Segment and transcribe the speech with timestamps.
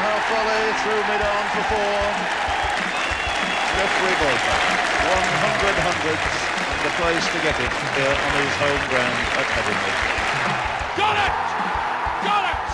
[0.00, 2.02] half volley through mid-on for four.
[3.74, 4.64] Geoffrey Boycott,
[5.04, 6.26] 100 hundreds,
[6.70, 9.94] and the place to get it here on his home ground at Headingley.
[10.94, 11.34] Got it!
[12.22, 12.66] Got it!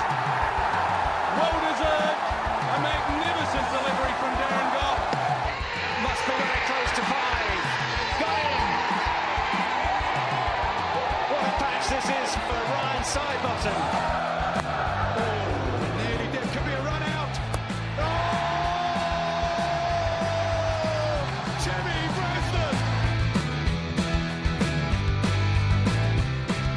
[1.40, 2.20] Well deserved.
[2.20, 5.00] A magnificent delivery from Darren Gough.
[6.04, 7.60] Must be very close to five.
[8.20, 8.60] Got him!
[11.32, 14.19] What a patch this is for Ryan Sidebottom.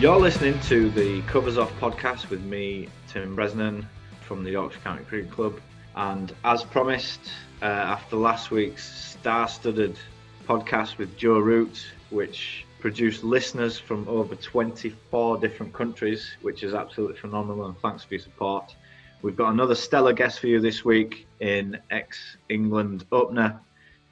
[0.04, 3.86] You're listening to the Covers Off podcast with me, Tim Bresnan
[4.28, 5.62] from the Yorkshire County Cricket Club.
[5.96, 7.22] And as promised,
[7.62, 9.98] uh, after last week's star studded
[10.46, 17.16] podcast with Joe Root, which produced listeners from over 24 different countries, which is absolutely
[17.16, 17.68] phenomenal.
[17.68, 18.76] And thanks for your support.
[19.22, 23.58] We've got another stellar guest for you this week in ex England opener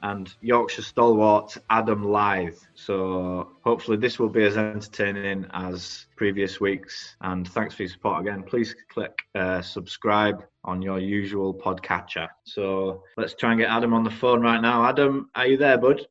[0.03, 2.65] and Yorkshire stalwart Adam Lyth.
[2.73, 7.15] So hopefully this will be as entertaining as previous weeks.
[7.21, 8.43] And thanks for your support again.
[8.43, 12.27] Please click uh, subscribe on your usual podcatcher.
[12.43, 14.85] So let's try and get Adam on the phone right now.
[14.85, 16.05] Adam, are you there, bud?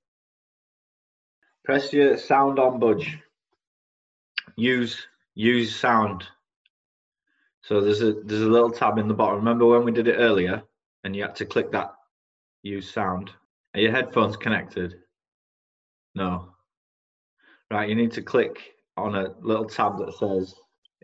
[1.64, 3.18] Press your sound on, budge.
[4.56, 6.24] Use use sound.
[7.62, 9.36] So there's a there's a little tab in the bottom.
[9.36, 10.62] Remember when we did it earlier,
[11.04, 11.94] and you had to click that
[12.62, 13.30] use sound.
[13.74, 14.94] Are your headphones connected?
[16.14, 16.54] No.
[17.70, 18.58] Right, you need to click
[18.96, 20.54] on a little tab that says,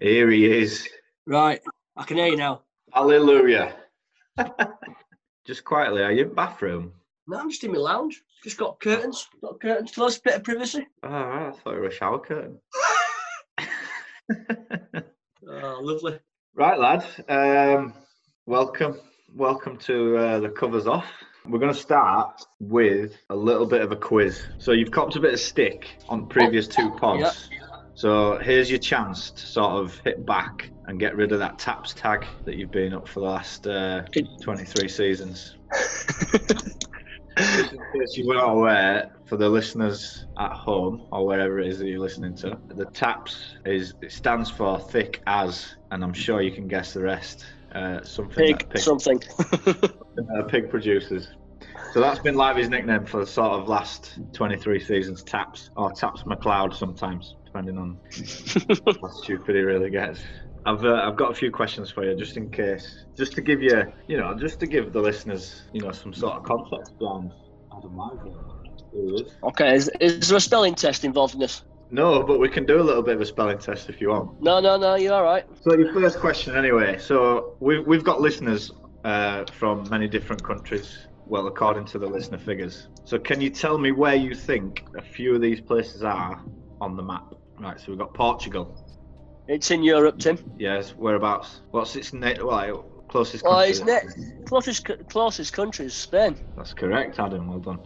[0.00, 0.88] Here he is.
[1.26, 1.60] Right,
[1.96, 2.62] I can hear you now.
[2.92, 3.76] Hallelujah.
[5.46, 6.92] Just quietly, are you in bathroom?
[7.28, 8.20] No, I'm just in my lounge.
[8.42, 9.28] Just got curtains.
[9.40, 10.86] Got curtains close, bit of privacy.
[11.04, 12.58] Oh, right, I thought it was a shower curtain.
[15.48, 16.18] Oh, lovely.
[16.54, 17.04] right, lad.
[17.28, 17.94] Um,
[18.46, 18.98] welcome.
[19.32, 21.06] Welcome to uh, the covers off.
[21.48, 24.42] We're going to start with a little bit of a quiz.
[24.58, 27.48] So you've copped a bit of stick on previous two pods.
[27.94, 31.94] So here's your chance to sort of hit back and get rid of that taps
[31.94, 34.02] tag that you've been up for the last uh,
[34.42, 35.54] 23 seasons.
[37.38, 41.78] Just in case you weren't aware, for the listeners at home or wherever it is
[41.78, 46.40] that you're listening to, the TAPS is it stands for thick as, and I'm sure
[46.40, 47.44] you can guess the rest.
[47.76, 49.20] Uh, something Pig, pig, something.
[50.38, 51.28] uh, pig producers.
[51.92, 55.22] So that's been Lively's nickname for the sort of last 23 seasons.
[55.22, 57.98] Taps or Taps McLeod sometimes, depending on
[59.02, 60.20] how stupid he really gets.
[60.64, 63.60] I've uh, I've got a few questions for you, just in case, just to give
[63.60, 67.30] you, you know, just to give the listeners, you know, some sort of context behind
[67.76, 68.32] Adam Lively.
[68.92, 69.32] Who he is.
[69.42, 71.62] okay, is, is there a spelling test involved in this?
[71.90, 74.42] No, but we can do a little bit of a spelling test if you want.
[74.42, 75.44] No, no, no, you're all right.
[75.60, 76.98] So your first question, anyway.
[76.98, 78.72] So we've we've got listeners
[79.04, 81.06] uh, from many different countries.
[81.26, 82.88] Well, according to the listener figures.
[83.04, 86.40] So can you tell me where you think a few of these places are
[86.80, 87.34] on the map?
[87.58, 87.78] Right.
[87.80, 88.76] So we've got Portugal.
[89.48, 90.38] It's in Europe, Tim.
[90.58, 90.90] Yes.
[90.96, 91.60] Whereabouts?
[91.70, 93.70] What's its na- well, closest Well, country?
[93.70, 96.36] it's ne- closest closest country is Spain.
[96.56, 97.46] That's correct, Adam.
[97.48, 97.78] Well done.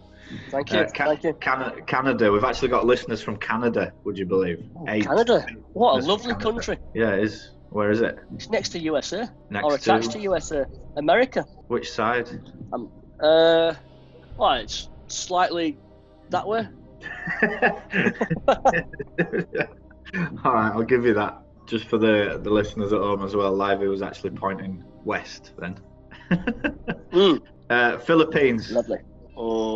[0.50, 1.32] Thank you, Uh, Ca- thank you.
[1.34, 2.30] Canada, Canada.
[2.32, 3.92] We've actually got listeners from Canada.
[4.04, 4.64] Would you believe?
[4.88, 5.04] Eight.
[5.04, 6.44] Canada, what a lovely Canada.
[6.52, 6.78] country.
[6.94, 7.50] Yeah, it is.
[7.70, 8.18] Where is it?
[8.34, 10.64] It's next to USA Next or attached to to USA.
[10.96, 11.44] America.
[11.68, 12.28] which side?
[13.20, 13.74] Uh,
[14.36, 15.78] well, it's slightly
[16.30, 16.66] that way.
[20.44, 21.42] All right, I'll give you that.
[21.66, 25.78] Just for the the listeners at home as well, Lively was actually pointing west then.
[27.12, 27.40] Mm,
[27.70, 28.70] uh, Philippines.
[28.70, 28.98] lovely.
[29.36, 29.69] Oh,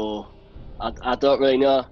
[0.85, 1.87] I, I don't really know.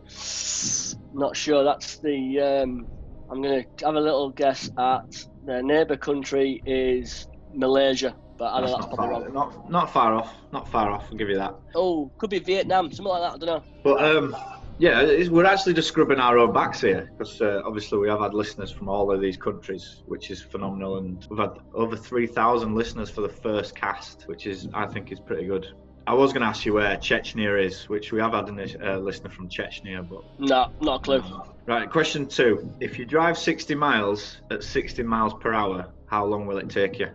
[1.14, 1.64] Not sure.
[1.64, 2.40] That's the.
[2.40, 2.86] Um,
[3.30, 8.66] I'm gonna have a little guess at the neighbour country is Malaysia, but I know
[8.66, 9.34] That's that's not probably far, wrong.
[9.34, 10.34] not, not far off.
[10.52, 11.06] Not far off.
[11.10, 11.54] I'll give you that.
[11.74, 13.34] Oh, could be Vietnam, something like that.
[13.34, 13.64] I don't know.
[13.82, 14.36] But um,
[14.78, 18.34] yeah, we're actually just scrubbing our own backs here because uh, obviously we have had
[18.34, 22.74] listeners from all of these countries, which is phenomenal, and we've had over three thousand
[22.74, 25.66] listeners for the first cast, which is I think is pretty good.
[26.06, 28.98] I was going to ask you where Chechnya is, which we have had a uh,
[28.98, 31.42] listener from Chechnya, but No, not a clue.
[31.66, 32.72] Right, question two.
[32.80, 36.98] If you drive 60 miles at 60 miles per hour, how long will it take
[36.98, 37.08] you?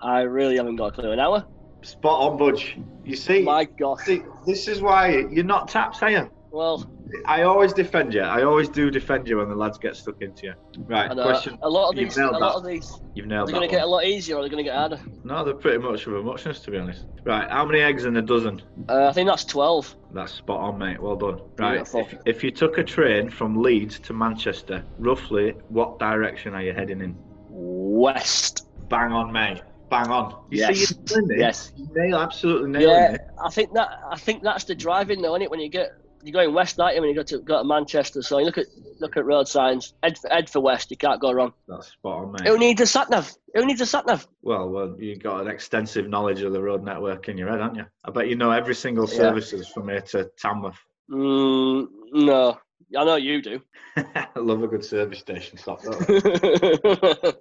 [0.00, 1.12] I really haven't got a clue.
[1.12, 1.46] An hour?
[1.82, 2.78] Spot on, Budge.
[3.04, 4.00] You see, My God.
[4.00, 6.30] see, this is why you're not taps, are you?
[6.50, 6.88] Well,
[7.24, 8.22] I always defend you.
[8.22, 10.54] I always do defend you when the lads get stuck into you.
[10.78, 11.56] Right, I know, question.
[11.62, 12.58] a lot of these, a nailed lot that.
[12.58, 13.58] of these, You've are nailed they that.
[13.58, 15.00] going to get a lot easier or are they going to get harder?
[15.22, 17.04] No, they're pretty much of a muchness, to be honest.
[17.24, 18.60] Right, how many eggs in a dozen?
[18.88, 19.94] Uh, I think that's 12.
[20.14, 21.00] That's spot on, mate.
[21.00, 21.40] Well done.
[21.58, 26.62] Right, if, if you took a train from Leeds to Manchester, roughly what direction are
[26.62, 27.16] you heading in?
[27.50, 28.66] West.
[28.88, 29.62] Bang on, mate.
[29.90, 30.32] bang on.
[30.50, 30.76] You Yes.
[30.78, 31.40] see, you're doing it.
[31.40, 31.72] Yes.
[31.76, 33.20] You nail, absolutely nailing Yeah, it.
[33.44, 35.50] I think that I think that's the driving though, isn't it?
[35.50, 35.90] When you get
[36.26, 37.00] you're going west, aren't you?
[37.02, 38.66] When you go to go to Manchester, so you look at
[38.98, 41.52] look at road signs, head for, head for west, you can't go wrong.
[41.68, 42.46] That's spot on, mate.
[42.48, 43.32] Who needs a sat nav?
[43.54, 44.26] Who needs a sat nav?
[44.42, 47.76] Well, well, you've got an extensive knowledge of the road network in your head, haven't
[47.76, 47.86] you?
[48.04, 49.16] I bet you know every single Yeah.
[49.16, 50.78] services from here to Tamworth.
[51.10, 52.58] Mm, no,
[52.96, 53.60] I know you do.
[53.96, 55.80] I love a good service station stop.
[55.84, 57.36] don't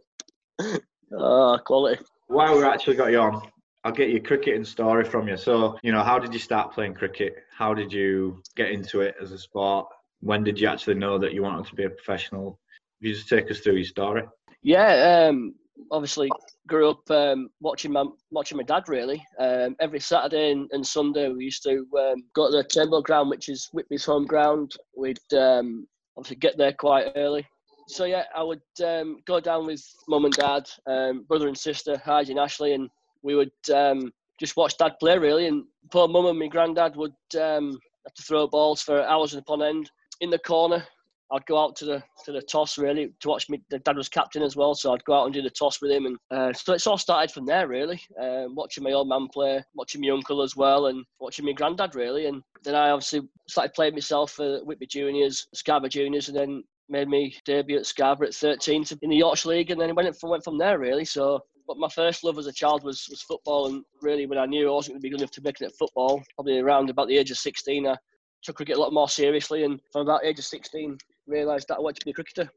[1.11, 2.03] oh, quality.
[2.27, 3.41] While we've actually got you on,
[3.85, 5.37] I'll get your cricketing story from you.
[5.37, 7.35] So, you know, how did you start playing cricket?
[7.55, 9.85] How did you get into it as a sport?
[10.21, 12.59] When did you actually know that you wanted to be a professional?
[12.99, 14.23] If you just take us through your story.
[14.63, 15.53] Yeah, um,
[15.91, 16.31] obviously
[16.67, 19.23] grew up um, watching my watching my dad really.
[19.37, 23.29] Um, every Saturday and, and Sunday we used to um, go to the Chamberlain ground,
[23.29, 24.75] which is Whitby's home ground.
[24.97, 25.87] We'd um,
[26.17, 27.45] obviously get there quite early.
[27.87, 32.01] So yeah, I would um, go down with mum and dad, um, brother and sister,
[32.03, 32.89] Hardy and Ashley, and
[33.25, 35.47] we would um, just watch dad play really.
[35.47, 39.63] And poor mum and my granddad would um, have to throw balls for hours upon
[39.63, 39.89] end
[40.21, 40.85] in the corner.
[41.31, 43.59] I'd go out to the to the toss really to watch me.
[43.71, 45.89] The dad was captain as well, so I'd go out and do the toss with
[45.89, 47.99] him, and uh, so it's all started from there really.
[48.21, 51.95] Um, watching my old man play, watching my uncle as well, and watching my granddad
[51.95, 52.27] really.
[52.27, 57.09] And then I obviously started playing myself for Whitby Juniors, Scarborough Juniors, and then made
[57.09, 60.43] me debut at Scarborough at 13 in the Yorkshire League, and then went from went
[60.43, 61.05] from there really.
[61.05, 61.43] So.
[61.67, 64.69] But my first love as a child was, was football, and really when I knew
[64.69, 67.07] I wasn't going to be good enough to make it at football, probably around about
[67.07, 67.95] the age of 16, I
[68.43, 70.97] took cricket a lot more seriously, and from about the age of 16,
[71.27, 72.49] realised that I wanted to be a cricketer.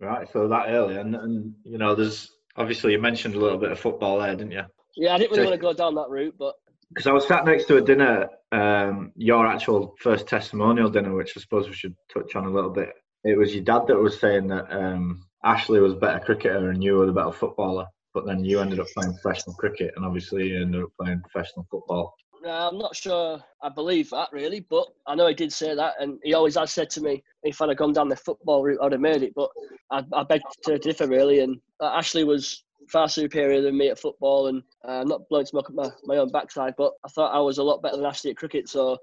[0.00, 3.72] Right, so that early, and, and you know, there's obviously you mentioned a little bit
[3.72, 4.62] of football there, didn't you?
[4.96, 6.54] Yeah, I didn't really So- want to go down that route, but
[6.88, 11.32] Because I was sat next to a dinner, um, your actual first testimonial dinner, which
[11.36, 12.90] I suppose we should touch on a little bit.
[13.24, 16.82] It was your dad that was saying that um, Ashley was a better cricketer and
[16.82, 20.48] you were the better footballer, but then you ended up playing professional cricket, and obviously
[20.48, 22.14] you ended up playing professional football.
[22.44, 24.60] uh, I'm not sure I believe that really.
[24.60, 27.60] But I know he did say that, and he always has said to me, if
[27.60, 29.34] I'd have gone down the football route, I'd have made it.
[29.34, 29.50] But
[29.90, 33.98] I, I beg to differ really, and uh, Ashley was far superior than me at
[33.98, 37.34] football, and uh, I'm not blowing smoke at my, my own backside, but I thought
[37.34, 38.98] I was a lot better than Ashley at cricket, so.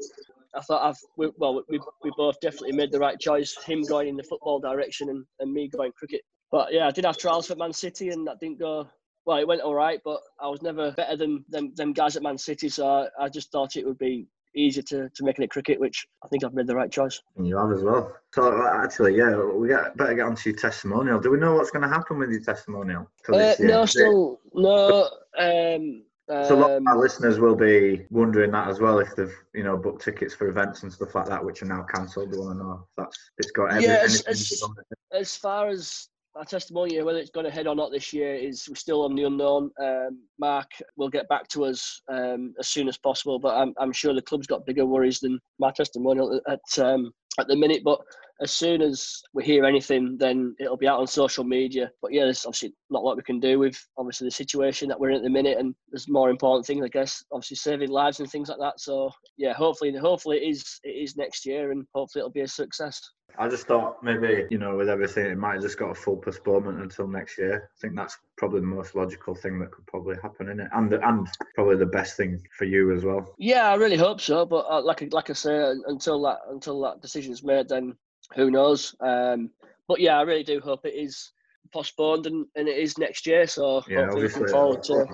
[0.55, 3.55] I thought I've we, well we, we both definitely made the right choice.
[3.65, 6.21] Him going in the football direction and, and me going cricket.
[6.51, 8.87] But yeah, I did have trials for Man City and that didn't go
[9.25, 9.37] well.
[9.37, 12.37] It went all right, but I was never better than them, them guys at Man
[12.37, 12.69] City.
[12.69, 15.79] So I, I just thought it would be easier to, to make it at cricket,
[15.79, 17.21] which I think I've made the right choice.
[17.35, 18.15] And you have as well.
[18.33, 21.19] So actually, yeah, we get, better get onto your testimonial.
[21.19, 23.09] Do we know what's going to happen with your testimonial?
[23.31, 25.09] Uh, no, still no.
[25.37, 29.15] Um, So a lot of um, our listeners will be wondering that as well if
[29.15, 32.31] they've, you know, booked tickets for events and stuff like that, which are now cancelled.
[32.31, 35.17] They want to know if that's it's got every, Yeah, it's- anything it's- on it.
[35.17, 39.03] as far as our testimonial, whether it's going ahead or not this year, is still
[39.03, 39.71] on the unknown.
[39.81, 43.91] Um, Mark will get back to us um, as soon as possible, but I'm, I'm
[43.91, 47.81] sure the club's got bigger worries than my testimonial at um, at the minute.
[47.83, 47.99] But
[48.41, 51.89] as soon as we hear anything, then it'll be out on social media.
[52.01, 55.09] But yeah, there's obviously not lot we can do with obviously the situation that we're
[55.09, 57.23] in at the minute, and there's more important things, I guess.
[57.31, 58.79] Obviously, saving lives and things like that.
[58.79, 62.47] So yeah, hopefully, hopefully it is it is next year, and hopefully it'll be a
[62.47, 63.01] success.
[63.39, 66.17] I just thought maybe, you know, with everything, it might have just got a full
[66.17, 67.69] postponement until next year.
[67.75, 70.91] I think that's probably the most logical thing that could probably happen in it, and
[70.93, 73.35] and probably the best thing for you as well.
[73.37, 74.45] Yeah, I really hope so.
[74.45, 77.95] But uh, like I- like I say, until that until that decision's made, then
[78.35, 78.95] who knows?
[79.01, 79.51] Um,
[79.87, 81.31] but yeah, I really do hope it is
[81.71, 83.45] postponed and, and it is next year.
[83.45, 85.05] So Yeah, hopefully looking forward to.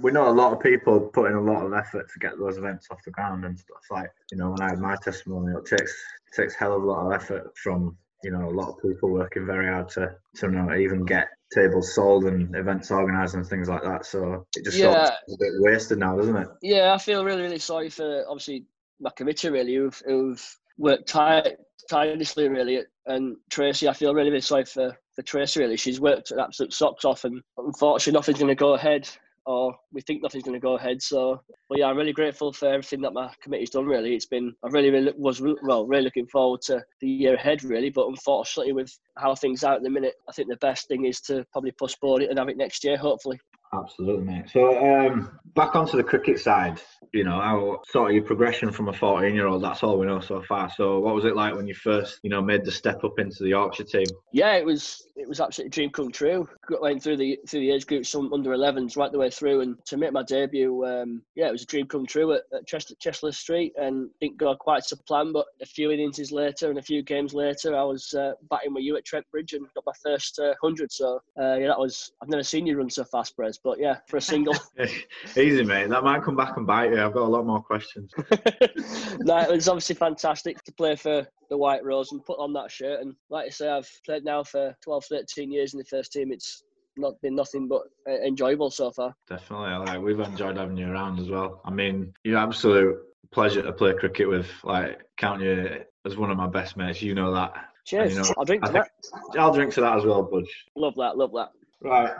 [0.00, 2.58] We know a lot of people put in a lot of effort to get those
[2.58, 5.66] events off the ground and stuff like you know when I had my testimony it
[5.66, 5.94] takes
[6.34, 9.46] takes hell of a lot of effort from you know a lot of people working
[9.46, 13.68] very hard to to you know even get tables sold and events organised and things
[13.68, 15.34] like that so it just sort of Yeah.
[15.34, 18.64] a bit wasted now doesn't it Yeah, I feel really really sorry for obviously
[19.00, 21.56] my committee really who've, who've worked tight
[21.88, 23.88] tirelessly really and Tracy.
[23.88, 25.76] I feel really really sorry for for Tracy really.
[25.76, 29.08] She's worked her absolute socks off and unfortunately nothing's going to go ahead.
[29.48, 31.00] Or we think nothing's going to go ahead.
[31.00, 31.40] So,
[31.70, 33.86] but yeah, I'm really grateful for everything that my committee's done.
[33.86, 37.64] Really, it's been I really, really was well, really looking forward to the year ahead.
[37.64, 41.06] Really, but unfortunately, with how things are at the minute, I think the best thing
[41.06, 43.40] is to probably postpone it and have it next year, hopefully.
[43.72, 44.50] Absolutely, mate.
[44.50, 46.80] So, um, back onto the cricket side,
[47.12, 50.06] you know, how sort of your progression from a 14 year old, that's all we
[50.06, 50.70] know so far.
[50.74, 53.42] So, what was it like when you first, you know, made the step up into
[53.42, 54.06] the Yorkshire team?
[54.32, 56.48] Yeah, it was it was absolutely a dream come true.
[56.80, 59.76] Went through the through the age groups, some under 11s, right the way through, and
[59.86, 62.94] to make my debut, um, yeah, it was a dream come true at, at Chester,
[63.00, 65.32] Chester-le-Street, and didn't go quite to plan.
[65.32, 68.84] But a few innings later and a few games later, I was uh, batting with
[68.84, 70.92] you at Trent Bridge and got my first uh, hundred.
[70.92, 73.58] So uh, yeah, that was I've never seen you run so fast, Brez.
[73.62, 74.54] But yeah, for a single,
[75.36, 75.88] easy mate.
[75.88, 77.02] That might come back and bite you.
[77.02, 78.12] I've got a lot more questions.
[79.20, 82.70] no, it was obviously fantastic to play for the White Rose and put on that
[82.70, 83.00] shirt.
[83.00, 86.32] And like I say, I've played now for 12, 13 years in the first team.
[86.32, 86.62] It's
[86.96, 89.14] not been nothing but uh, enjoyable so far.
[89.28, 91.60] Definitely, like we've enjoyed having you around as well.
[91.64, 92.98] I mean, you're absolute
[93.32, 94.48] pleasure to play cricket with.
[94.64, 97.02] Like, count you as one of my best mates.
[97.02, 97.52] You know that.
[97.86, 98.14] Cheers.
[98.14, 98.90] You know, I'll drink to that.
[99.38, 100.66] I'll drink to that as well, Budge.
[100.76, 101.16] Love that.
[101.16, 101.50] Love that.
[101.80, 102.12] Right.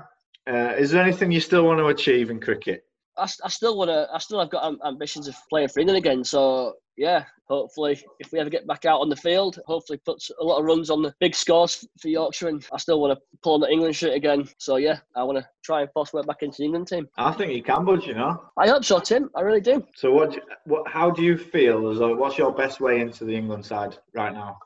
[0.47, 2.85] Uh, is there anything you still want to achieve in cricket?
[3.19, 4.09] I, I still want to.
[4.13, 6.25] I still have got ambitions of playing for England again.
[6.25, 10.45] So yeah, hopefully, if we ever get back out on the field, hopefully puts a
[10.45, 12.49] lot of runs on the big scores for Yorkshire.
[12.49, 14.49] And I still want to pull on the England shirt again.
[14.59, 17.09] So yeah, I want to try and force way back into the England team.
[17.17, 18.07] I think you can, Budge.
[18.07, 18.43] You know.
[18.57, 19.31] I hope so, Tim.
[19.37, 19.87] I really do.
[19.95, 20.37] So what?
[20.65, 20.89] What?
[20.89, 21.89] How do you feel?
[21.89, 24.59] As what's your best way into the England side right now?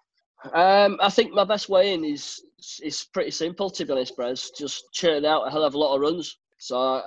[0.55, 2.43] Um, I think my best way in is
[2.83, 4.51] is pretty simple to be honest, Brez.
[4.57, 6.39] Just churn out a hell of a lot of runs.
[6.59, 7.03] So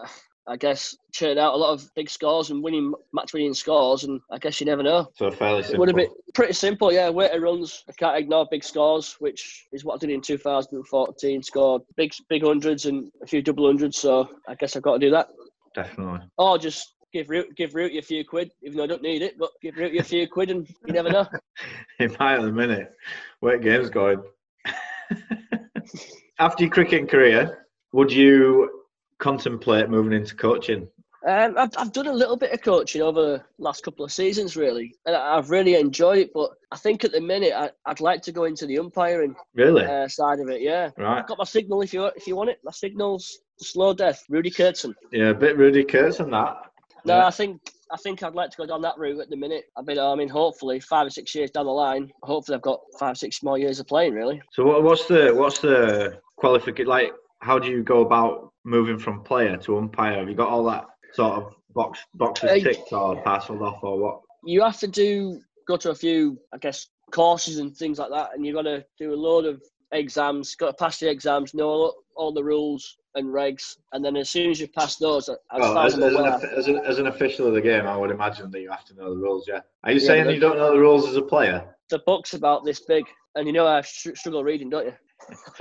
[0.48, 4.22] I guess churn out a lot of big scores and winning match winning scores, and
[4.32, 5.10] I guess you never know.
[5.16, 5.76] So fairly simple.
[5.76, 7.10] It would have been pretty simple, yeah.
[7.10, 7.84] Weighted runs.
[7.90, 11.44] I can't ignore big scores, which is what I did in 2014.
[11.44, 13.98] Scored big big hundreds and a few double hundreds.
[13.98, 15.30] So I guess I've got to do that.
[15.74, 16.22] Definitely.
[16.38, 19.40] Or just give Root give Root a few quid, even though I don't need it,
[19.40, 21.28] but give Root a few quid, and you never know.
[21.98, 22.94] he might at the minute.
[23.40, 24.22] Where game's going.
[26.40, 28.85] After your cricket career, would you
[29.20, 30.88] contemplate moving into coaching?
[31.28, 34.56] Um, I've, I've done a little bit of coaching over the last couple of seasons,
[34.56, 36.32] really, and I've really enjoyed it.
[36.34, 39.86] But I think at the minute I, would like to go into the umpiring really
[39.86, 40.62] uh, side of it.
[40.62, 41.20] Yeah, right.
[41.20, 42.60] I've got my signal if you if you want it.
[42.64, 44.24] My signal's slow death.
[44.30, 44.94] Rudi Koertzen.
[45.12, 46.58] Yeah, a bit Rudi Koertzen that.
[47.06, 47.26] No, yeah.
[47.26, 49.66] I think I think I'd like to go down that route at the minute.
[49.76, 52.82] I mean, I mean, hopefully five or six years down the line, hopefully I've got
[53.00, 54.14] five six more years of playing.
[54.14, 54.44] Really.
[54.52, 57.14] So what, what's the what's the qualification like?
[57.40, 60.20] How do you go about moving from player to umpire?
[60.20, 63.98] Have you got all that sort of box boxes uh, ticked or parcelled off or
[63.98, 64.22] what?
[64.44, 68.32] You have to do go to a few, I guess, courses and things like that,
[68.34, 70.56] and you've got to do a load of exams.
[70.56, 74.52] Got to pass the exams, know all the rules and regs, and then as soon
[74.52, 77.54] as you pass those, as, well, as, as, an, as, an, as, an, official of
[77.54, 79.46] the game, I would imagine that you have to know the rules.
[79.48, 79.62] Yeah.
[79.84, 81.64] Are you yeah, saying you don't know the rules as a player?
[81.90, 83.06] The book's about this big,
[83.36, 84.94] and you know I struggle reading, don't you?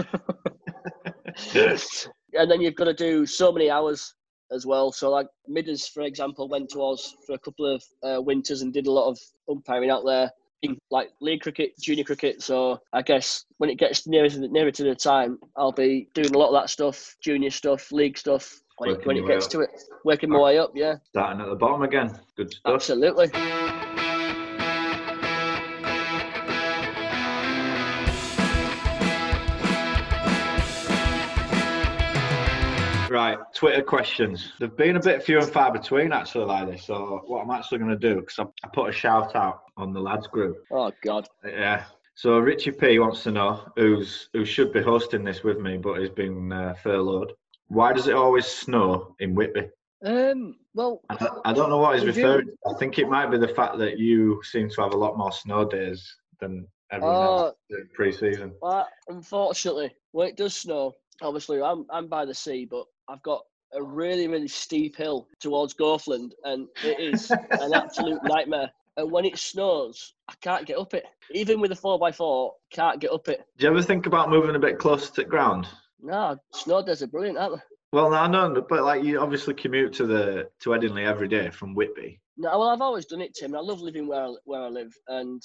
[2.34, 4.14] and then you've got to do so many hours
[4.50, 4.92] as well.
[4.92, 8.72] So like Midders, for example, went to us for a couple of uh, winters and
[8.72, 10.30] did a lot of umpiring out there
[10.62, 12.42] in like league cricket, junior cricket.
[12.42, 16.08] So I guess when it gets nearer to the, nearer to the time, I'll be
[16.14, 18.60] doing a lot of that stuff, junior stuff, league stuff.
[18.78, 19.70] When, it, when it gets to it,
[20.04, 20.96] working my way up, yeah.
[21.10, 22.18] Starting at the bottom again.
[22.36, 22.74] Good stuff.
[22.74, 23.30] Absolutely.
[33.64, 34.52] Twitter questions.
[34.61, 36.85] They've been a bit few and far between actually, like this.
[36.85, 39.94] So what I'm actually going to do, because I, I put a shout out on
[39.94, 40.62] the lads group.
[40.71, 41.26] Oh God.
[41.42, 41.85] Yeah.
[42.14, 45.99] So Richie P wants to know who's who should be hosting this with me, but
[45.99, 47.33] he's been uh, furloughed.
[47.68, 49.71] Why does it always snow in Whitby?
[50.04, 50.56] Um.
[50.75, 52.49] Well, I don't, I don't know what he's referring.
[52.49, 52.52] to.
[52.68, 55.33] I think it might be the fact that you seem to have a lot more
[55.33, 56.06] snow days
[56.38, 57.54] than everyone uh, else
[57.94, 58.52] pre-season.
[58.61, 60.92] Well, unfortunately, when it does snow,
[61.23, 63.44] obviously I'm I'm by the sea, but I've got
[63.75, 68.71] a really, really steep hill towards Goathland, and it is an absolute nightmare.
[68.97, 71.04] And when it snows, I can't get up it.
[71.33, 73.45] Even with a 4x4, can't get up it.
[73.59, 75.66] Do you ever think about moving a bit closer to the ground?
[76.00, 77.62] No, snow days are brilliant, aren't they?
[77.93, 81.50] Well, no, I know, but like you obviously commute to the to Headingley every day
[81.50, 82.21] from Whitby.
[82.37, 83.54] No, well, I've always done it, Tim.
[83.54, 85.40] I love living where I, where I live, and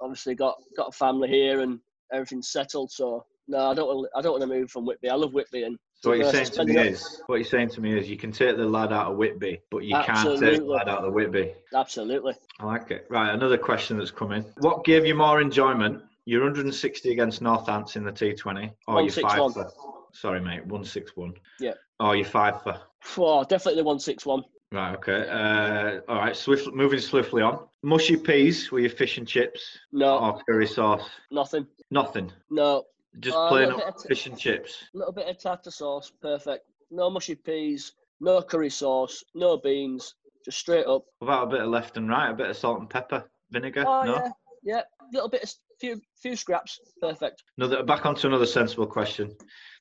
[0.00, 1.78] obviously got got a family here and
[2.12, 2.90] everything's settled.
[2.90, 3.86] So no, I don't.
[3.86, 5.10] Want, I don't want to move from Whitby.
[5.10, 7.80] I love Whitby, and so what you're saying to me is, what you're saying to
[7.80, 10.40] me is, you can take the lad out of Whitby, but you Absolutely.
[10.40, 11.54] can't take the lad out of Whitby.
[11.72, 12.34] Absolutely.
[12.58, 13.06] I like it.
[13.08, 14.44] Right, another question that's coming.
[14.58, 16.02] What gave you more enjoyment?
[16.24, 19.70] Your 160 against Northants in the T20, or your five for?
[20.12, 21.34] Sorry, mate, 161.
[21.60, 21.74] Yeah.
[22.00, 22.80] Or your five for?
[23.16, 24.44] Oh, definitely the 161.
[24.72, 24.94] Right.
[24.94, 25.28] Okay.
[25.28, 26.34] Uh, all right.
[26.34, 26.72] Swift.
[26.72, 27.66] Moving swiftly on.
[27.82, 29.78] Mushy peas with your fish and chips.
[29.92, 30.18] No.
[30.18, 31.08] Or curry sauce.
[31.30, 31.66] Nothing.
[31.90, 32.32] Nothing.
[32.50, 32.84] No.
[33.20, 34.84] Just uh, plain up fish and chips.
[34.94, 36.64] A little bit of tartar sauce, perfect.
[36.90, 40.14] No mushy peas, no curry sauce, no beans,
[40.44, 41.04] just straight up.
[41.20, 43.84] Without a bit of left and right, a bit of salt and pepper, vinegar.
[43.86, 44.14] Oh, no.
[44.14, 44.30] Yeah,
[44.62, 44.80] yeah.
[45.00, 47.42] A little bit of few few scraps, perfect.
[47.58, 49.36] Another back onto another sensible question.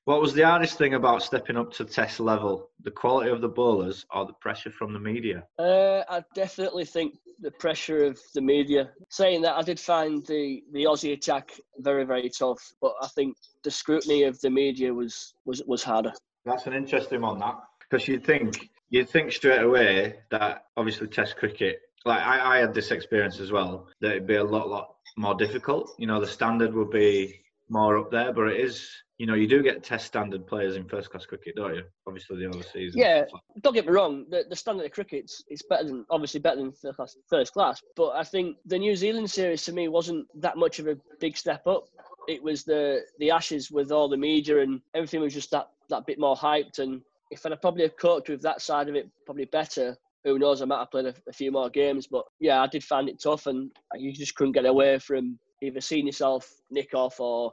[0.06, 2.72] What was the hardest thing about stepping up to test level?
[2.84, 5.44] The quality of the bowlers or the pressure from the media?
[5.60, 8.90] Uh, I definitely think the pressure of the media.
[9.10, 13.36] Saying that, I did find the, the Aussie attack very, very tough, but I think
[13.64, 16.14] the scrutiny of the media was was, was harder.
[16.46, 21.38] That's an interesting one, that because you'd think you'd think straight away that obviously Test
[21.38, 21.80] cricket.
[22.06, 23.88] Like I, I had this experience as well.
[24.02, 25.94] That it'd be a lot, lot more difficult.
[25.98, 28.90] You know, the standard would be more up there, but it is.
[29.18, 31.84] You know, you do get Test standard players in first class cricket, don't you?
[32.08, 32.94] Obviously, the overseas.
[32.96, 33.26] Yeah.
[33.62, 36.72] Don't get me wrong, the, the standard of cricket's it's better than obviously better than
[36.72, 37.82] first class, first class.
[37.96, 41.38] But I think the New Zealand series to me wasn't that much of a big
[41.38, 41.88] step up.
[42.28, 46.08] It was the the Ashes with all the media and everything was just that that
[46.08, 46.80] bit more hyped.
[46.80, 50.62] And if I'd probably have coped with that side of it probably better, who knows?
[50.62, 52.08] I might have played a, a few more games.
[52.08, 55.82] But yeah, I did find it tough, and you just couldn't get away from either
[55.82, 57.52] seeing yourself nick off or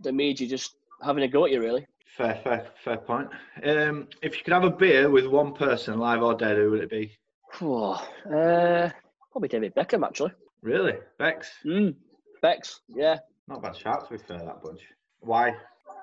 [0.00, 1.60] the you just having a go at you.
[1.60, 1.86] Really.
[2.16, 3.28] Fair, fair, fair point.
[3.62, 6.82] Um, if you could have a beer with one person, live or dead, who would
[6.82, 7.12] it be?
[7.60, 7.92] Oh,
[8.34, 8.90] uh,
[9.32, 10.32] probably David Beckham actually.
[10.62, 11.50] Really, Bex?
[11.64, 11.94] Mm,
[12.40, 13.18] Bex, yeah.
[13.48, 14.80] Not bad shout to be fair, that bunch.
[15.20, 15.54] Why?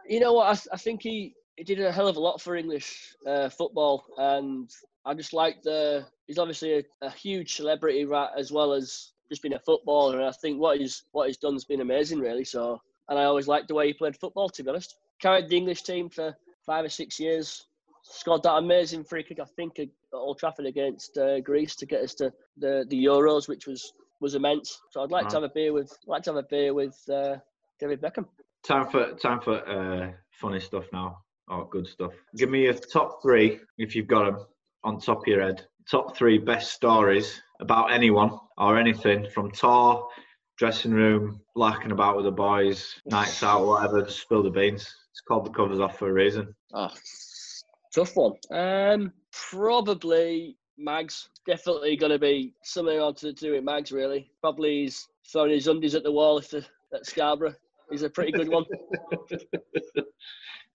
[0.07, 0.47] You know what?
[0.47, 4.05] I, I think he, he did a hell of a lot for English uh, football,
[4.17, 4.69] and
[5.05, 6.05] I just like the.
[6.27, 10.19] He's obviously a, a huge celebrity, right, as well as just being a footballer.
[10.19, 12.45] And I think what he's what he's done has been amazing, really.
[12.45, 14.49] So, and I always liked the way he played football.
[14.49, 17.65] To be honest, carried the English team for five or six years.
[18.03, 22.01] Scored that amazing free kick, I think, at Old Trafford against uh, Greece to get
[22.01, 24.81] us to the, the Euros, which was was immense.
[24.91, 27.37] So I'd like to have a beer with like to have a beer with uh,
[27.79, 28.25] David Beckham.
[28.65, 31.19] Time for time for uh, funny stuff now,
[31.49, 32.13] or good stuff.
[32.35, 34.45] Give me your top three, if you've got them,
[34.83, 35.65] on top of your head.
[35.89, 40.07] Top three best stories about anyone or anything from tour,
[40.57, 44.01] dressing room, larking about with the boys, nights out, whatever.
[44.01, 44.93] Just spill the beans.
[45.11, 46.55] It's called the covers off for a reason.
[46.73, 46.91] Oh,
[47.93, 48.33] tough one.
[48.51, 51.29] Um, probably Mags.
[51.45, 53.91] Definitely going to be something on to do with Mags.
[53.91, 57.55] Really, probably he's throwing his undies at the wall if the, at Scarborough.
[57.91, 58.65] He's a pretty good one.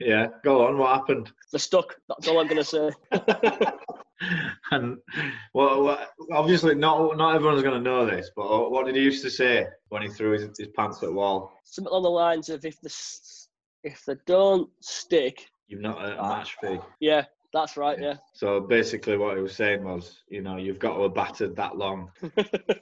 [0.00, 0.78] Yeah, go on.
[0.78, 1.32] What happened?
[1.50, 1.96] They're stuck.
[2.08, 2.90] That's all I'm going to say.
[4.72, 4.98] and
[5.54, 9.30] well, obviously not not everyone's going to know this, but what did he used to
[9.30, 11.52] say when he threw his, his pants at the wall?
[11.64, 12.90] Something along the lines of if the
[13.84, 16.38] if they don't stick, You've not a Ah.
[16.38, 16.78] match fee.
[17.00, 17.98] yeah, that's right.
[18.00, 18.16] Yeah.
[18.34, 21.76] So basically, what he was saying was, you know, you've got to have battered that
[21.76, 22.10] long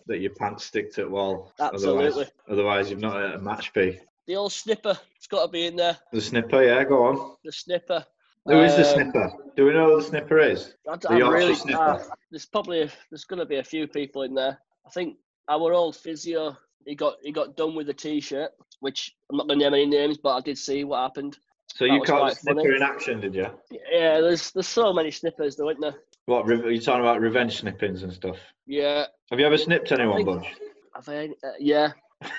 [0.07, 1.53] that your pants stick to the wall.
[1.61, 2.07] Absolutely.
[2.09, 3.99] Otherwise, otherwise you've not a match fee.
[4.27, 4.99] The old snipper.
[5.17, 5.97] It's got to be in there.
[6.13, 7.37] The snipper, yeah, go on.
[7.45, 8.05] The snipper.
[8.47, 9.33] Who is the Um, snipper?
[9.57, 10.75] Do we know who the snipper is?
[10.89, 11.81] I, The Yorkshire really, snipper.
[11.83, 14.59] uh, there's probably a, there's going to be a few people in there.
[14.87, 15.17] I think
[15.49, 19.59] our old physio he got he got done with the t-shirt, which I'm not going
[19.59, 21.37] to name any names, but I did see what happened.
[21.75, 22.61] So That you caught the funny.
[22.63, 23.47] snipper in action, did you?
[23.91, 25.97] Yeah, there's there's so many snippers though, isn't there?
[26.27, 28.37] What, re- are you talking about revenge snippings and stuff?
[28.67, 30.55] Yeah, Have you ever snipped anyone, think- Budge?
[30.95, 31.93] Have I, uh, yeah,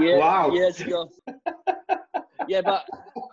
[0.00, 0.50] yeah, wow.
[0.50, 1.08] years ago.
[2.48, 2.84] yeah, but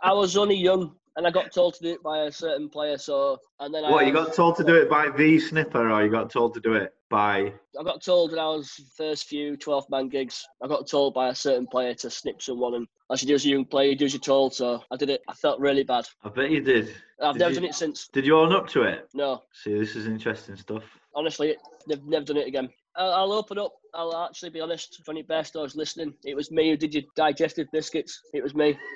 [0.04, 2.98] I was only young, and I got told to do it by a certain player.
[2.98, 6.04] So, and then What, I, you got told to do it by the snipper or
[6.04, 7.54] you got told to do it by.
[7.80, 11.30] I got told when I was first few 12 man gigs, I got told by
[11.30, 12.76] a certain player to snip someone.
[12.76, 14.54] And as you do as a young player, you do as you're told.
[14.54, 15.22] So I did it.
[15.28, 16.06] I felt really bad.
[16.24, 16.94] I bet you did.
[17.22, 18.08] I've Did never you- done it since.
[18.14, 19.10] Did you own up to it?
[19.14, 20.84] No, See, this is interesting stuff.
[21.16, 21.56] honestly,
[21.88, 22.70] never, never done it again.
[22.96, 23.74] I'll, I'll open up.
[23.94, 25.02] I'll actually be honest.
[25.06, 28.22] For best, I was listening, it was me who did your digestive biscuits.
[28.34, 28.78] It was me.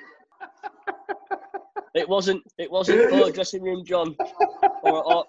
[1.94, 2.42] it wasn't.
[2.58, 4.16] It wasn't oh, dressing room John.
[4.82, 5.24] Or, or,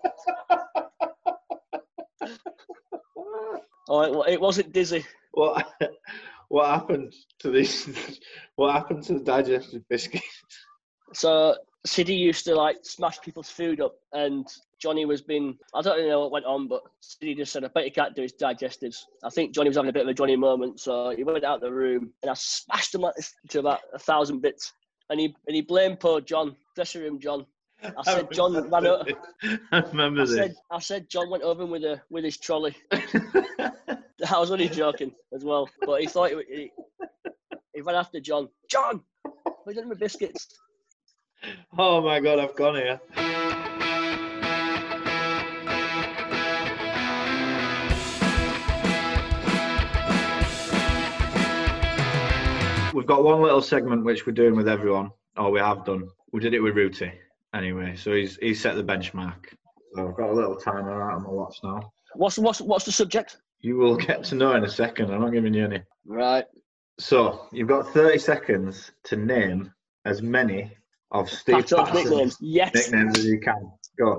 [3.87, 5.05] or it, it wasn't Dizzy.
[5.33, 5.65] What
[6.49, 7.89] what happened to this?
[8.55, 10.21] What happened to the digestive biscuit?
[11.13, 14.47] So Siddy used to like smash people's food up, and
[14.79, 17.67] Johnny was being I don't really know what went on, but Siddy just said, "I
[17.67, 20.13] bet you can't do his digestives." I think Johnny was having a bit of a
[20.13, 23.15] Johnny moment, so he went out the room, and I smashed him like
[23.49, 24.73] to about a thousand bits,
[25.09, 27.45] and he and he blamed poor John, dressing room John.
[27.83, 29.05] I said John ran over.
[29.71, 30.35] I remember I this.
[30.35, 32.75] said I said John went over him with a with his trolley.
[32.91, 36.71] I was only joking as well, but he thought he, he,
[37.73, 38.49] he ran after John.
[38.69, 39.01] John,
[39.73, 40.47] done with biscuits.
[41.77, 42.99] oh my god, I've gone here.
[52.95, 56.07] We've got one little segment which we're doing with everyone, or we have done.
[56.31, 57.11] We did it with Rooty
[57.53, 59.47] anyway, so he's he's set the benchmark.
[59.93, 61.91] So I've got a little timer out on my watch now.
[62.13, 63.35] What's what's what's the subject?
[63.59, 65.11] You will get to know in a second.
[65.11, 65.81] I'm not giving you any.
[66.05, 66.45] Right.
[66.97, 69.73] So you've got 30 seconds to name
[70.05, 70.71] as many
[71.11, 72.37] of Steve nicknames.
[72.39, 72.73] Yes.
[72.73, 73.73] nicknames as you can.
[73.99, 74.17] Go.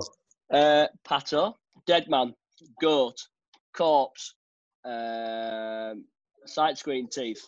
[0.53, 1.55] Uh, Pato,
[1.87, 2.35] Dead Man,
[2.79, 3.15] Goat,
[3.75, 4.35] Corpse,
[4.85, 6.05] um,
[6.45, 7.43] Side Screen Teeth,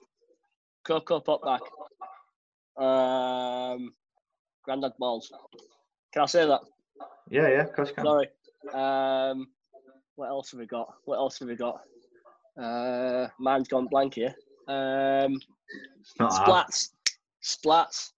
[0.90, 3.94] Coco Pop Back, um,
[4.66, 5.32] Grandad Balls.
[6.12, 6.62] Can I say that?
[7.30, 8.06] Yeah, yeah, of course you can.
[8.06, 8.28] Sorry.
[8.74, 9.50] Um,
[10.16, 10.92] what else have we got?
[11.06, 11.82] What else have we got?
[12.60, 14.34] Uh, mine's gone blank here.
[14.68, 15.40] Um,
[16.00, 16.66] It's not hard.
[16.66, 16.90] splats,
[17.44, 18.12] splats.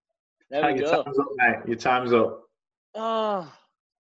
[0.49, 1.03] There we Your go.
[1.03, 1.57] time's up, mate.
[1.67, 2.43] Your time's up.
[2.95, 3.53] Oh,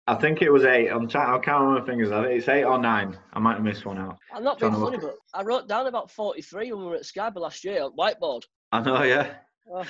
[0.06, 0.90] I think it was eight.
[0.90, 1.28] I'm trying.
[1.34, 2.12] I can't remember my fingers.
[2.12, 3.18] I think it's eight or nine.
[3.34, 4.20] I might have missed one out.
[4.32, 7.36] I'm not being funny, but I wrote down about 43 when we were at Skype
[7.36, 8.44] last year on whiteboard.
[8.72, 9.04] I know.
[9.04, 9.34] Yeah.
[9.72, 9.86] Oh,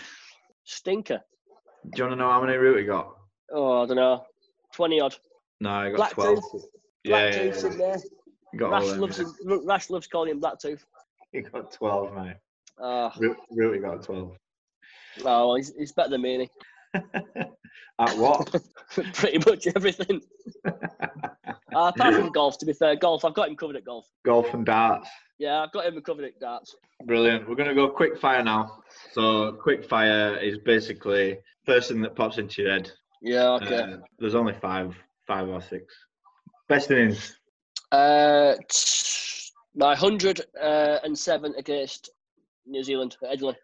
[0.63, 1.21] stinker.
[1.83, 3.15] Do you want to know how many root he got?
[3.51, 4.25] Oh, I don't know.
[4.73, 5.15] 20 odd.
[5.61, 6.43] No, I got Black twelve.
[7.03, 7.71] Yeah, Black yeah, tooth yeah.
[7.71, 7.97] in there.
[8.57, 9.25] Got Rash them, loves, yeah.
[9.53, 10.85] him- Rash loves calling him Black Tooth.
[11.31, 12.37] He got twelve, mate.
[12.79, 14.35] Oh, Root, root he got twelve.
[15.25, 16.49] oh he's, he's better than me,
[17.99, 18.55] At what?
[19.13, 20.21] Pretty much everything.
[21.75, 24.07] Uh, apart from golf, to be fair, golf, I've got him covered at golf.
[24.25, 25.07] Golf and darts.
[25.37, 26.75] Yeah, I've got him covered at darts.
[27.05, 27.47] Brilliant.
[27.47, 28.81] We're going to go quick fire now.
[29.11, 32.91] So, quick fire is basically first thing that pops into your head.
[33.21, 33.77] Yeah, okay.
[33.77, 34.95] Uh, there's only five,
[35.27, 35.93] five or six.
[36.67, 37.37] Best innings.
[37.91, 42.09] Uh, t- my 107 against
[42.65, 43.55] New Zealand at Headingley.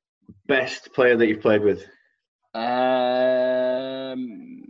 [0.48, 1.86] Best player that you've played with.
[2.56, 4.62] Um,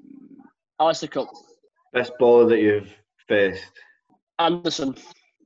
[0.80, 1.30] Alastair Cook.
[1.93, 2.89] Best bowler that you've
[3.28, 3.63] faced.
[4.39, 4.95] Anderson.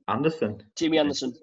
[0.08, 0.62] Anderson.
[0.74, 1.34] Jimmy Anderson.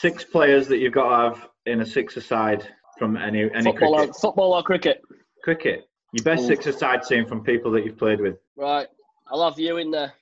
[0.00, 2.66] Six players that you've got to have in a six-a-side
[2.98, 4.16] from any any Football or, cricket.
[4.16, 5.02] football or cricket.
[5.42, 5.88] Cricket.
[6.12, 6.46] Your best Ooh.
[6.46, 8.36] six-a-side team from people that you've played with.
[8.56, 8.86] Right.
[9.30, 10.12] I love you in there.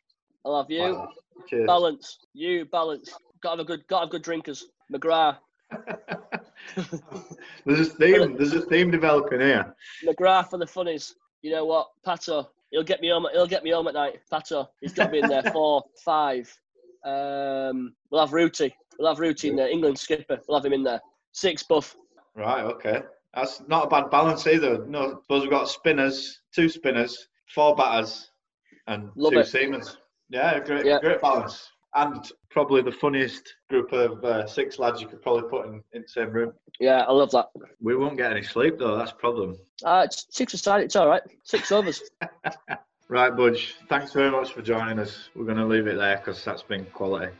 [0.44, 0.80] I love you.
[0.80, 1.08] Wow.
[1.48, 1.66] Cheers.
[1.66, 2.18] Balance.
[2.32, 3.12] You balance.
[3.42, 3.86] Got to have a good.
[3.88, 4.64] Got to have good drinkers.
[4.92, 5.36] McGrath.
[7.66, 8.36] there's a theme.
[8.36, 9.74] There's a theme developing here.
[10.04, 11.14] McGrath for the funnies.
[11.42, 11.88] You know what?
[12.06, 12.46] Pato.
[12.70, 13.26] He'll get me home.
[13.32, 14.20] He'll get me home at night.
[14.32, 14.68] Pato.
[14.80, 15.42] He's got to be in there.
[15.52, 16.52] Four, five.
[17.04, 18.74] Um, we'll have Rooty.
[18.98, 19.68] We'll have Rooty in there.
[19.68, 20.38] England skipper.
[20.48, 21.00] We'll have him in there.
[21.32, 21.96] Six buff.
[22.34, 22.62] Right.
[22.64, 23.02] Okay.
[23.34, 24.84] That's not a bad balance either.
[24.86, 28.30] No, suppose we've got spinners, two spinners, four batters,
[28.88, 29.46] and Love two it.
[29.46, 29.96] seamers.
[30.28, 31.00] Yeah, great, Yeah.
[31.00, 31.70] great balance.
[31.94, 36.02] And probably the funniest group of uh, six lads you could probably put in, in
[36.02, 36.52] the same room.
[36.80, 37.50] Yeah, I love that.
[37.82, 38.96] We won't get any sleep though.
[38.96, 39.58] That's a problem.
[39.84, 40.82] Uh, it's six aside.
[40.84, 41.22] It's all right.
[41.44, 42.02] Six overs.
[43.08, 43.74] Right, Budge.
[43.90, 45.28] Thanks very much for joining us.
[45.36, 47.30] We're going to leave it there because that's been quality.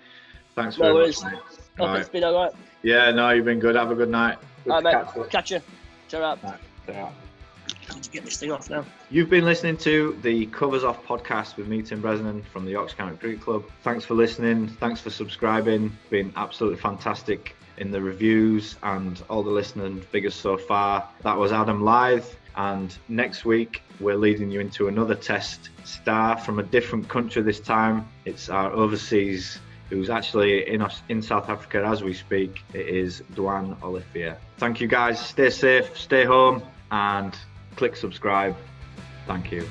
[0.55, 1.23] Thanks No very worries.
[1.23, 1.43] much, mate.
[1.79, 2.01] Hope Right.
[2.01, 2.53] it's been all right.
[2.83, 3.75] Yeah, no, you've been good.
[3.75, 4.37] Have a good night.
[4.65, 5.31] Good All to right, catch mate.
[5.31, 5.61] Catch you.
[6.09, 6.43] Cheer up.
[6.43, 7.32] Right,
[7.87, 8.01] ta-ra.
[8.13, 8.85] Get this thing off now.
[9.11, 12.97] You've been listening to the Covers Off podcast with me, Tim Bresnan from the Yorkshire
[12.97, 13.65] County Cricket Club.
[13.83, 14.69] Thanks for listening.
[14.69, 15.97] Thanks for subscribing.
[16.11, 21.09] Been absolutely fantastic in the reviews and all the listening figures so far.
[21.23, 22.35] That was Adam Lyth.
[22.55, 27.61] And next week, we're leading you into another test star from a different country this
[27.61, 28.07] time.
[28.27, 32.63] It's our overseas, who's actually in, Aus- in South Africa as we speak.
[32.75, 34.35] It is Duanne Olivier.
[34.59, 35.19] Thank you guys.
[35.19, 37.35] Stay safe, stay home, and
[37.77, 38.57] click subscribe.
[39.27, 39.69] Thank you.